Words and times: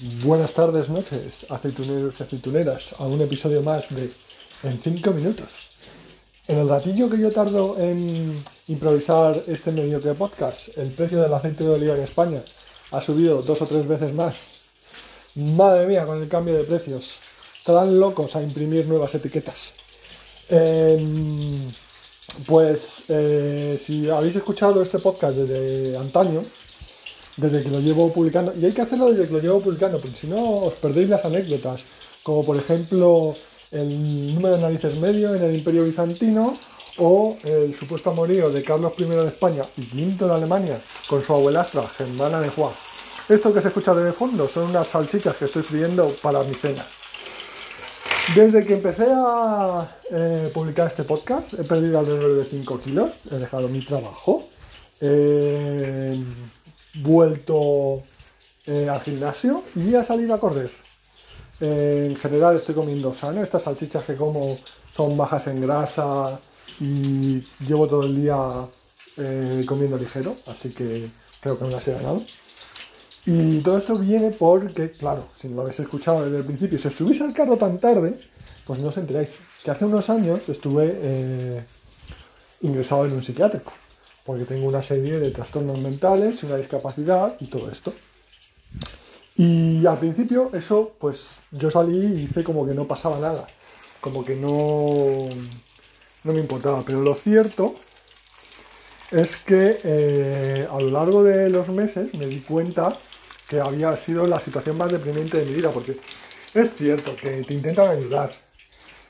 Buenas 0.00 0.52
tardes, 0.52 0.88
noches, 0.88 1.46
aceituneros 1.48 2.16
y 2.18 2.22
aceituneras, 2.24 2.96
a 2.98 3.06
un 3.06 3.20
episodio 3.20 3.62
más 3.62 3.88
de 3.90 4.10
En 4.64 4.80
5 4.82 5.12
minutos. 5.12 5.70
En 6.48 6.58
el 6.58 6.68
ratillo 6.68 7.08
que 7.08 7.16
yo 7.16 7.30
tardo 7.30 7.76
en 7.78 8.42
improvisar 8.66 9.44
este 9.46 9.70
medio 9.70 10.00
de 10.00 10.14
podcast, 10.14 10.76
el 10.78 10.90
precio 10.90 11.22
del 11.22 11.32
aceite 11.32 11.62
de 11.62 11.70
oliva 11.70 11.94
en 11.94 12.02
España 12.02 12.42
ha 12.90 13.00
subido 13.00 13.40
dos 13.42 13.62
o 13.62 13.66
tres 13.68 13.86
veces 13.86 14.12
más. 14.12 14.34
Madre 15.36 15.86
mía, 15.86 16.04
con 16.06 16.20
el 16.20 16.28
cambio 16.28 16.56
de 16.56 16.64
precios. 16.64 17.20
Estarán 17.56 18.00
locos 18.00 18.34
a 18.34 18.42
imprimir 18.42 18.88
nuevas 18.88 19.14
etiquetas. 19.14 19.74
Em, 20.48 21.70
pues 22.46 23.04
eh, 23.08 23.80
si 23.80 24.10
habéis 24.10 24.34
escuchado 24.34 24.82
este 24.82 24.98
podcast 24.98 25.36
desde 25.36 25.96
antaño, 25.96 26.44
desde 27.36 27.62
que 27.62 27.70
lo 27.70 27.80
llevo 27.80 28.12
publicando, 28.12 28.54
y 28.58 28.64
hay 28.64 28.72
que 28.72 28.82
hacerlo 28.82 29.10
desde 29.10 29.26
que 29.26 29.32
lo 29.32 29.40
llevo 29.40 29.60
publicando, 29.60 30.00
porque 30.00 30.16
si 30.16 30.26
no 30.26 30.64
os 30.64 30.74
perdéis 30.74 31.08
las 31.08 31.24
anécdotas, 31.24 31.80
como 32.22 32.44
por 32.44 32.56
ejemplo 32.56 33.34
el 33.70 34.34
número 34.34 34.56
de 34.56 34.62
narices 34.62 34.96
medio 34.96 35.34
en 35.34 35.42
el 35.42 35.54
Imperio 35.54 35.84
Bizantino 35.84 36.56
o 36.98 37.36
el 37.42 37.74
supuesto 37.74 38.10
amorío 38.10 38.50
de 38.50 38.62
Carlos 38.62 38.92
I 38.96 39.04
de 39.04 39.26
España 39.26 39.64
y 39.76 39.82
V 39.82 40.26
de 40.26 40.32
Alemania 40.32 40.80
con 41.08 41.22
su 41.22 41.32
abuelastra, 41.34 41.82
Germana 41.88 42.40
de 42.40 42.48
Juan. 42.50 42.72
Esto 43.28 43.52
que 43.52 43.60
se 43.60 43.68
escucha 43.68 43.94
de 43.94 44.12
fondo 44.12 44.46
son 44.48 44.70
unas 44.70 44.86
salchichas 44.86 45.36
que 45.36 45.46
estoy 45.46 45.62
friendo 45.62 46.08
para 46.22 46.42
mi 46.42 46.54
cena. 46.54 46.84
Desde 48.34 48.64
que 48.64 48.74
empecé 48.74 49.06
a 49.08 49.86
eh, 50.10 50.50
publicar 50.52 50.86
este 50.86 51.04
podcast 51.04 51.54
he 51.54 51.64
perdido 51.64 51.98
alrededor 51.98 52.36
de 52.38 52.44
5 52.44 52.80
kilos, 52.80 53.12
he 53.30 53.36
dejado 53.36 53.68
mi 53.68 53.84
trabajo, 53.84 54.48
he 55.00 55.83
vuelto 56.94 58.02
eh, 58.66 58.88
al 58.88 59.00
gimnasio 59.00 59.62
y 59.74 59.94
a 59.94 60.04
salir 60.04 60.30
a 60.32 60.38
correr. 60.38 60.70
Eh, 61.60 62.06
en 62.10 62.16
general 62.16 62.56
estoy 62.56 62.74
comiendo 62.74 63.14
sano, 63.14 63.42
estas 63.42 63.62
salchichas 63.62 64.04
que 64.04 64.16
como 64.16 64.58
son 64.92 65.16
bajas 65.16 65.46
en 65.46 65.60
grasa 65.60 66.38
y 66.80 67.44
llevo 67.66 67.86
todo 67.86 68.04
el 68.04 68.16
día 68.16 68.36
comiendo 69.66 69.96
ligero, 69.96 70.34
así 70.46 70.70
que 70.70 71.08
creo 71.40 71.56
que 71.56 71.64
me 71.64 71.70
las 71.70 71.86
he 71.86 71.92
ganado. 71.92 72.20
Y 73.26 73.60
todo 73.60 73.78
esto 73.78 73.96
viene 73.96 74.30
porque, 74.30 74.90
claro, 74.90 75.28
si 75.34 75.48
no 75.48 75.56
lo 75.56 75.62
habéis 75.62 75.80
escuchado 75.80 76.24
desde 76.24 76.38
el 76.38 76.44
principio, 76.44 76.78
si 76.78 76.88
os 76.88 76.94
subís 76.94 77.20
al 77.22 77.32
carro 77.32 77.56
tan 77.56 77.78
tarde, 77.78 78.18
pues 78.66 78.80
no 78.80 78.88
os 78.88 78.96
enteráis 78.96 79.30
que 79.62 79.70
hace 79.70 79.86
unos 79.86 80.10
años 80.10 80.40
estuve 80.48 80.92
eh, 80.94 81.64
ingresado 82.60 83.06
en 83.06 83.12
un 83.12 83.22
psiquiátrico, 83.22 83.72
porque 84.24 84.44
tengo 84.44 84.66
una 84.66 84.82
serie 84.82 85.20
de 85.20 85.30
trastornos 85.30 85.78
mentales, 85.78 86.42
una 86.42 86.56
discapacidad 86.56 87.36
y 87.40 87.46
todo 87.46 87.70
esto. 87.70 87.92
Y 89.36 89.84
al 89.86 89.98
principio 89.98 90.50
eso, 90.54 90.94
pues 90.98 91.40
yo 91.50 91.70
salí 91.70 92.06
y 92.06 92.22
hice 92.22 92.44
como 92.44 92.66
que 92.66 92.74
no 92.74 92.86
pasaba 92.86 93.18
nada, 93.18 93.46
como 94.00 94.24
que 94.24 94.36
no, 94.36 95.28
no 96.22 96.32
me 96.32 96.40
importaba, 96.40 96.82
pero 96.86 97.02
lo 97.02 97.14
cierto 97.14 97.74
es 99.10 99.36
que 99.36 99.80
eh, 99.82 100.68
a 100.70 100.80
lo 100.80 100.90
largo 100.90 101.22
de 101.22 101.50
los 101.50 101.68
meses 101.68 102.14
me 102.14 102.26
di 102.26 102.40
cuenta 102.40 102.96
que 103.48 103.60
había 103.60 103.96
sido 103.96 104.26
la 104.26 104.40
situación 104.40 104.78
más 104.78 104.90
deprimente 104.90 105.38
de 105.38 105.44
mi 105.44 105.54
vida, 105.54 105.70
porque 105.70 105.98
es 106.54 106.74
cierto 106.76 107.14
que 107.16 107.42
te 107.42 107.54
intentan 107.54 107.88
ayudar. 107.88 108.32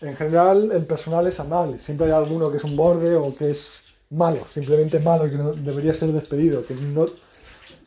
En 0.00 0.14
general 0.16 0.70
el 0.72 0.84
personal 0.84 1.26
es 1.26 1.40
amable, 1.40 1.78
siempre 1.78 2.06
hay 2.06 2.12
alguno 2.12 2.50
que 2.50 2.58
es 2.58 2.64
un 2.64 2.76
borde 2.76 3.16
o 3.16 3.34
que 3.34 3.52
es 3.52 3.82
malo, 4.10 4.46
simplemente 4.52 5.00
malo 5.00 5.26
y 5.26 5.30
que 5.30 5.36
no, 5.36 5.52
debería 5.52 5.94
ser 5.94 6.12
despedido, 6.12 6.64
que 6.64 6.74
no, 6.74 7.06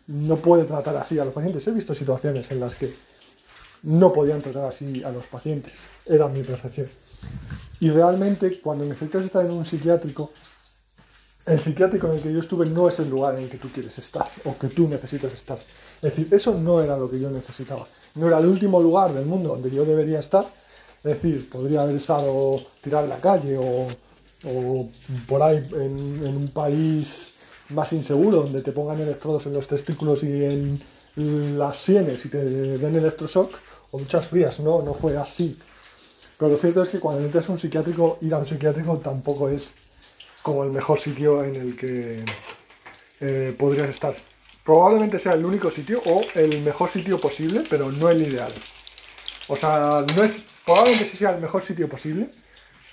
no 0.07 0.35
puede 0.37 0.65
tratar 0.65 0.95
así 0.97 1.17
a 1.19 1.25
los 1.25 1.33
pacientes. 1.33 1.65
He 1.67 1.71
visto 1.71 1.95
situaciones 1.95 2.51
en 2.51 2.59
las 2.59 2.75
que 2.75 2.93
no 3.83 4.13
podían 4.13 4.41
tratar 4.41 4.65
así 4.65 5.03
a 5.03 5.11
los 5.11 5.25
pacientes, 5.25 5.73
era 6.05 6.27
mi 6.27 6.43
percepción. 6.43 6.87
Y 7.79 7.89
realmente 7.89 8.59
cuando 8.61 8.85
necesitas 8.85 9.23
estar 9.23 9.45
en 9.45 9.51
un 9.51 9.65
psiquiátrico, 9.65 10.31
el 11.45 11.59
psiquiátrico 11.59 12.07
en 12.07 12.13
el 12.13 12.21
que 12.21 12.31
yo 12.31 12.39
estuve 12.39 12.67
no 12.67 12.87
es 12.87 12.99
el 12.99 13.09
lugar 13.09 13.35
en 13.35 13.43
el 13.43 13.49
que 13.49 13.57
tú 13.57 13.69
quieres 13.69 13.97
estar 13.97 14.29
o 14.45 14.57
que 14.57 14.67
tú 14.67 14.87
necesitas 14.87 15.33
estar. 15.33 15.57
Es 16.01 16.15
decir, 16.15 16.27
eso 16.31 16.53
no 16.53 16.81
era 16.81 16.97
lo 16.97 17.09
que 17.09 17.19
yo 17.19 17.31
necesitaba. 17.31 17.87
No 18.15 18.27
era 18.27 18.37
el 18.37 18.45
último 18.45 18.81
lugar 18.81 19.13
del 19.13 19.25
mundo 19.25 19.49
donde 19.49 19.71
yo 19.71 19.83
debería 19.83 20.19
estar. 20.19 20.45
Es 21.03 21.15
decir, 21.15 21.49
podría 21.49 21.81
haber 21.81 21.95
estado 21.95 22.61
tirado 22.83 23.05
en 23.05 23.09
la 23.09 23.19
calle 23.19 23.57
o, 23.57 23.87
por 25.27 25.43
ahí 25.43 25.57
en, 25.73 26.27
un 26.27 26.51
país 26.53 27.31
más 27.69 27.93
inseguro 27.93 28.43
donde 28.43 28.61
te 28.61 28.71
pongan 28.71 28.99
electrodos 28.99 29.45
en 29.45 29.53
los 29.53 29.67
testículos 29.67 30.23
y 30.23 30.43
en 30.43 31.57
las 31.57 31.77
sienes 31.77 32.25
y 32.25 32.29
te 32.29 32.43
den 32.43 32.95
electroshock 32.95 33.53
o 33.91 33.99
muchas 33.99 34.25
frías. 34.25 34.59
No, 34.59 34.81
no 34.81 34.93
fue 34.93 35.17
así. 35.17 35.57
Pero 36.37 36.51
lo 36.51 36.57
cierto 36.57 36.81
es 36.81 36.89
que 36.89 36.99
cuando 36.99 37.23
entras 37.23 37.47
a 37.49 37.51
un 37.51 37.59
psiquiátrico, 37.59 38.17
ir 38.21 38.33
a 38.33 38.39
un 38.39 38.45
psiquiátrico 38.45 38.97
tampoco 38.97 39.49
es 39.49 39.73
como 40.41 40.63
el 40.63 40.71
mejor 40.71 40.99
sitio 40.99 41.43
en 41.43 41.55
el 41.55 41.77
que 41.77 42.25
eh, 43.19 43.55
podrías 43.57 43.89
estar 43.89 44.15
probablemente 44.63 45.19
sea 45.19 45.33
el 45.33 45.45
único 45.45 45.71
sitio 45.71 46.01
o 46.05 46.23
el 46.35 46.61
mejor 46.61 46.89
sitio 46.89 47.19
posible, 47.19 47.63
pero 47.69 47.91
no 47.91 48.09
el 48.09 48.21
ideal. 48.21 48.51
O 49.47 49.57
sea, 49.57 50.05
no 50.15 50.23
es, 50.23 50.31
probablemente 50.65 51.17
sea 51.17 51.31
el 51.31 51.41
mejor 51.41 51.63
sitio 51.63 51.87
posible, 51.89 52.29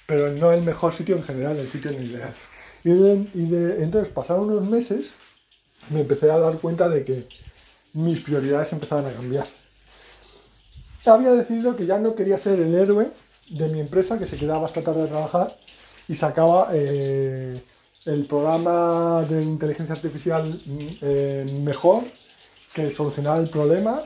pero 0.08 0.30
no 0.30 0.52
el 0.52 0.62
mejor 0.62 0.94
sitio 0.94 1.16
en 1.16 1.22
general, 1.22 1.58
el 1.58 1.69
sitio 1.69 1.92
no 1.92 2.00
ideal. 2.00 2.34
Y, 2.82 2.92
de, 2.92 3.82
entonces 3.82 4.10
pasaron 4.10 4.48
unos 4.48 4.66
meses, 4.66 5.10
me 5.91 6.00
empecé 6.00 6.30
a 6.30 6.38
dar 6.38 6.58
cuenta 6.60 6.88
de 6.88 7.04
que 7.04 7.28
mis 7.92 8.20
prioridades 8.20 8.72
empezaban 8.72 9.04
a 9.04 9.12
cambiar. 9.12 9.47
Había 11.04 11.32
decidido 11.32 11.76
que 11.76 11.84
ya 11.84 11.98
no 11.98 12.14
quería 12.14 12.38
ser 12.38 12.58
el 12.58 12.74
héroe 12.74 13.08
de 13.50 13.68
mi 13.68 13.80
empresa 13.80 14.18
que 14.18 14.26
se 14.26 14.38
quedaba 14.38 14.64
hasta 14.64 14.80
tarde 14.80 15.02
a 15.02 15.08
trabajar 15.08 15.54
y 16.08 16.14
sacaba 16.14 16.70
eh, 16.72 17.62
el 18.06 18.24
programa 18.24 19.26
de 19.28 19.42
inteligencia 19.42 19.94
artificial 19.94 20.58
eh, 21.02 21.60
mejor, 21.62 22.04
que 22.72 22.91
solucionaba 22.91 23.41
el 23.41 23.50
problema, 23.50 24.00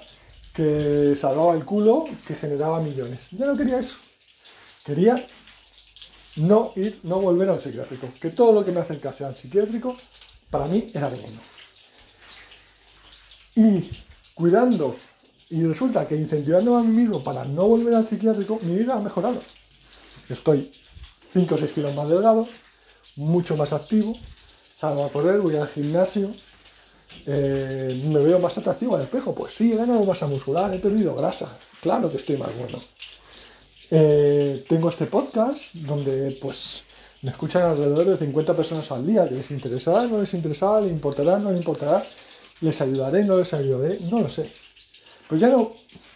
que 0.52 1.14
salvaba 1.14 1.54
el 1.54 1.64
culo, 1.64 2.06
que 2.26 2.34
generaba 2.34 2.80
millones. 2.80 3.28
Yo 3.30 3.46
no 3.46 3.56
quería 3.56 3.78
eso. 3.78 3.98
Quería 4.84 5.24
no 6.36 6.72
ir, 6.76 7.00
no 7.02 7.20
volver 7.20 7.48
al 7.48 7.60
psiquiátrico. 7.60 8.08
Que 8.20 8.30
todo 8.30 8.52
lo 8.52 8.64
que 8.64 8.72
me 8.72 8.80
acercase 8.80 9.24
al 9.24 9.36
psiquiátrico, 9.36 9.96
para 10.50 10.66
mí 10.66 10.90
era 10.94 11.08
veneno. 11.08 11.40
Y 13.54 13.90
cuidando, 14.34 14.96
y 15.50 15.64
resulta 15.64 16.06
que 16.06 16.16
incentivando 16.16 16.76
a 16.76 16.82
mí 16.82 16.92
mismo 16.92 17.22
para 17.22 17.44
no 17.44 17.66
volver 17.66 17.94
al 17.94 18.06
psiquiátrico, 18.06 18.58
mi 18.62 18.76
vida 18.76 18.94
ha 18.94 19.00
mejorado. 19.00 19.40
Estoy 20.28 20.72
5 21.32 21.54
o 21.54 21.58
6 21.58 21.72
kilos 21.72 21.94
más 21.94 22.08
delgado, 22.08 22.48
mucho 23.16 23.56
más 23.56 23.72
activo, 23.72 24.16
salgo 24.74 25.04
a 25.04 25.10
correr, 25.10 25.40
voy 25.40 25.56
al 25.56 25.68
gimnasio, 25.68 26.30
eh, 27.26 28.02
me 28.06 28.20
veo 28.20 28.38
más 28.38 28.56
atractivo 28.56 28.96
al 28.96 29.02
espejo, 29.02 29.34
pues 29.34 29.54
sí, 29.54 29.72
he 29.72 29.76
ganado 29.76 30.04
masa 30.04 30.26
muscular, 30.26 30.74
he 30.74 30.78
perdido 30.78 31.14
grasa, 31.14 31.48
claro 31.80 32.10
que 32.10 32.16
estoy 32.16 32.36
más 32.36 32.56
bueno. 32.56 32.78
Eh, 33.94 34.64
tengo 34.70 34.88
este 34.88 35.04
podcast 35.04 35.74
donde 35.74 36.38
pues 36.40 36.82
me 37.20 37.30
escuchan 37.30 37.64
alrededor 37.64 38.06
de 38.06 38.16
50 38.16 38.54
personas 38.54 38.90
al 38.90 39.06
día, 39.06 39.28
que 39.28 39.34
les 39.34 39.50
interesará, 39.50 40.06
no 40.06 40.18
les 40.18 40.32
interesará, 40.32 40.80
le 40.80 40.88
importará, 40.88 41.38
no 41.38 41.52
le 41.52 41.58
importará, 41.58 42.02
les 42.62 42.80
ayudaré, 42.80 43.22
no 43.22 43.36
les 43.36 43.52
ayudaré, 43.52 43.98
no 44.10 44.20
lo 44.20 44.30
sé. 44.30 44.50
Pues 45.28 45.42
ya 45.42 45.48
no, 45.48 45.72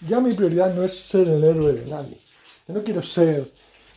ya 0.08 0.20
mi 0.20 0.32
prioridad 0.32 0.74
no 0.74 0.84
es 0.84 0.98
ser 0.98 1.28
el 1.28 1.44
héroe 1.44 1.74
de 1.74 1.84
nadie. 1.84 2.16
Yo 2.66 2.72
no 2.72 2.82
quiero 2.82 3.02
ser 3.02 3.46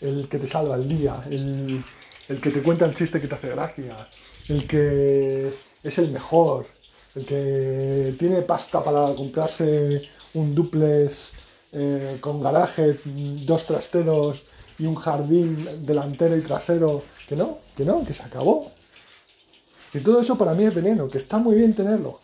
el 0.01 0.27
que 0.27 0.39
te 0.39 0.47
salva 0.47 0.75
el 0.75 0.89
día, 0.89 1.15
el, 1.29 1.81
el 2.27 2.41
que 2.41 2.49
te 2.49 2.61
cuenta 2.61 2.85
el 2.85 2.93
chiste 2.93 3.21
que 3.21 3.29
te 3.29 3.35
hace 3.35 3.47
gracia, 3.47 4.09
el 4.49 4.67
que 4.67 5.53
es 5.81 5.97
el 5.97 6.11
mejor, 6.11 6.65
el 7.15 7.25
que 7.25 8.13
tiene 8.19 8.41
pasta 8.41 8.83
para 8.83 9.15
comprarse 9.15 10.01
un 10.33 10.53
duplex 10.53 11.31
eh, 11.71 12.17
con 12.19 12.41
garaje, 12.41 12.99
dos 13.05 13.65
trasteros 13.65 14.43
y 14.77 14.85
un 14.85 14.95
jardín 14.95 15.85
delantero 15.85 16.35
y 16.35 16.41
trasero, 16.41 17.03
que 17.27 17.35
no, 17.35 17.59
que 17.75 17.85
no, 17.85 18.03
que 18.03 18.13
se 18.13 18.23
acabó. 18.23 18.71
Y 19.93 19.99
todo 19.99 20.21
eso 20.21 20.37
para 20.37 20.53
mí 20.53 20.65
es 20.65 20.73
veneno, 20.73 21.07
que 21.09 21.17
está 21.17 21.37
muy 21.37 21.55
bien 21.55 21.73
tenerlo. 21.73 22.19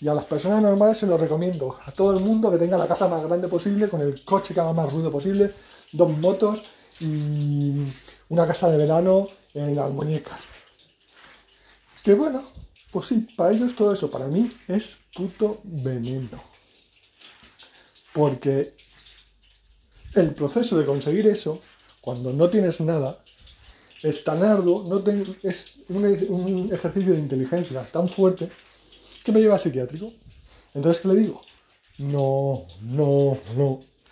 Y 0.00 0.08
a 0.08 0.14
las 0.14 0.24
personas 0.24 0.62
normales 0.62 0.98
se 0.98 1.06
lo 1.06 1.16
recomiendo. 1.16 1.78
A 1.84 1.90
todo 1.92 2.16
el 2.16 2.22
mundo 2.22 2.50
que 2.50 2.58
tenga 2.58 2.76
la 2.76 2.86
casa 2.86 3.08
más 3.08 3.24
grande 3.24 3.48
posible, 3.48 3.88
con 3.88 4.00
el 4.00 4.24
coche 4.24 4.52
que 4.52 4.60
haga 4.60 4.72
más 4.72 4.92
ruido 4.92 5.10
posible, 5.10 5.52
dos 5.92 6.10
motos 6.18 6.62
y 7.00 7.72
una 8.28 8.46
casa 8.46 8.68
de 8.68 8.76
verano 8.76 9.28
en 9.54 9.74
las 9.74 9.90
muñecas. 9.90 10.38
Que 12.02 12.14
bueno, 12.14 12.44
pues 12.92 13.06
sí, 13.06 13.26
para 13.36 13.52
ellos 13.52 13.74
todo 13.74 13.92
eso, 13.94 14.10
para 14.10 14.26
mí 14.26 14.50
es 14.68 14.96
puto 15.14 15.60
veneno. 15.64 16.45
Porque 18.16 18.72
el 20.14 20.32
proceso 20.32 20.78
de 20.78 20.86
conseguir 20.86 21.26
eso, 21.26 21.60
cuando 22.00 22.32
no 22.32 22.48
tienes 22.48 22.80
nada, 22.80 23.22
es 24.02 24.24
tan 24.24 24.42
arduo, 24.42 25.04
es 25.42 25.74
un, 25.90 26.02
un, 26.30 26.72
ejercicio 26.72 27.12
de 27.12 27.18
inteligencia 27.18 27.84
tan 27.92 28.08
fuerte 28.08 28.48
que 29.22 29.32
me 29.32 29.40
lleva 29.40 29.56
a 29.56 29.58
psiquiátrico. 29.58 30.14
Entonces, 30.72 31.02
¿qué 31.02 31.08
le 31.08 31.14
digo? 31.16 31.42
No, 31.98 32.66
no, 32.80 33.36
no. 33.54 33.80